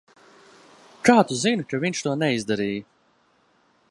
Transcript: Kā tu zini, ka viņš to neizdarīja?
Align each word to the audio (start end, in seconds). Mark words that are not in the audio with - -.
Kā 1.09 1.17
tu 1.31 1.37
zini, 1.43 1.67
ka 1.75 1.81
viņš 1.85 2.03
to 2.07 2.15
neizdarīja? 2.23 2.87